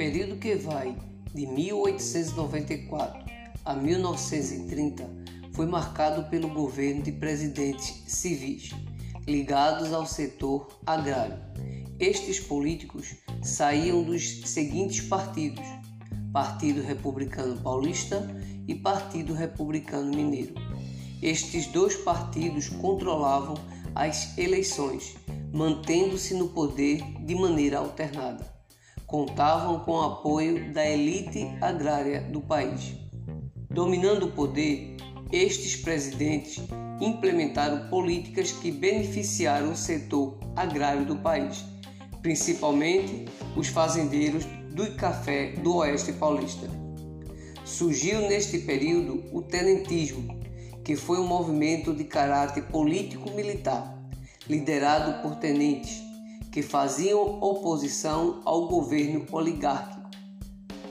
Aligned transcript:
Uruguai, 0.00 0.96
de 1.34 1.44
1894 1.44 3.24
a 3.64 3.74
1930, 3.74 5.10
foi 5.52 5.66
marcado 5.66 6.30
pelo 6.30 6.48
governo 6.50 7.02
de 7.02 7.10
presidentes 7.10 8.04
civis 8.06 8.70
ligados 9.26 9.92
ao 9.92 10.06
setor 10.06 10.68
agrário. 10.86 11.36
Estes 11.98 12.38
políticos 12.38 13.16
saíam 13.42 14.04
dos 14.04 14.42
seguintes 14.42 15.00
partidos: 15.00 15.64
Partido 16.32 16.80
Republicano 16.80 17.60
Paulista 17.60 18.24
e 18.68 18.76
Partido 18.76 19.34
Republicano 19.34 20.14
Mineiro. 20.14 20.54
Estes 21.20 21.66
dois 21.66 21.96
partidos 21.96 22.68
controlavam 22.68 23.56
as 23.96 24.38
eleições, 24.38 25.16
mantendo-se 25.52 26.34
no 26.34 26.50
poder 26.50 27.02
de 27.24 27.34
maneira 27.34 27.78
alternada. 27.78 28.57
Contavam 29.08 29.80
com 29.80 29.92
o 29.92 30.02
apoio 30.02 30.70
da 30.70 30.86
elite 30.86 31.48
agrária 31.62 32.20
do 32.20 32.42
país. 32.42 32.94
Dominando 33.70 34.26
o 34.26 34.32
poder, 34.32 34.98
estes 35.32 35.76
presidentes 35.76 36.62
implementaram 37.00 37.88
políticas 37.88 38.52
que 38.52 38.70
beneficiaram 38.70 39.72
o 39.72 39.76
setor 39.76 40.38
agrário 40.54 41.06
do 41.06 41.16
país, 41.16 41.64
principalmente 42.20 43.24
os 43.56 43.68
fazendeiros 43.68 44.44
do 44.74 44.94
café 44.96 45.52
do 45.52 45.76
Oeste 45.76 46.12
Paulista. 46.12 46.68
Surgiu 47.64 48.20
neste 48.28 48.58
período 48.58 49.24
o 49.32 49.40
tenentismo, 49.40 50.38
que 50.84 50.94
foi 50.94 51.18
um 51.18 51.26
movimento 51.26 51.94
de 51.94 52.04
caráter 52.04 52.64
político-militar, 52.64 53.98
liderado 54.46 55.22
por 55.22 55.36
tenentes 55.36 56.07
que 56.50 56.62
faziam 56.62 57.40
oposição 57.40 58.40
ao 58.44 58.66
governo 58.66 59.26
oligárquico. 59.30 60.08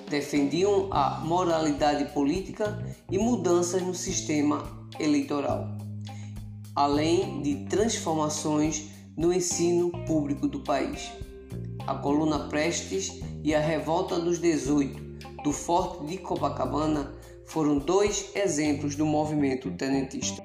Defendiam 0.10 0.88
a 0.92 1.20
moralidade 1.20 2.14
política 2.14 2.96
e 3.12 3.18
mudanças 3.18 3.82
no 3.82 3.94
sistema 3.94 4.64
eleitoral, 5.00 5.68
além 6.76 7.42
de 7.42 7.66
transformações 7.66 8.90
no 9.18 9.34
ensino 9.34 9.92
público 10.06 10.48
do 10.48 10.62
país. 10.62 11.12
A 11.86 11.96
coluna 11.96 12.48
Prestes 12.48 13.22
e 13.44 13.54
a 13.54 13.60
Revolta 13.60 14.20
dos 14.20 14.40
18 14.40 15.08
do 15.44 15.52
Forte 15.52 16.06
de 16.06 16.18
Copacabana 16.18 17.14
foram 17.46 17.80
dois 17.80 18.30
exemplos 18.36 18.96
do 18.96 19.06
movimento 19.06 19.72
tenentista. 19.72 20.44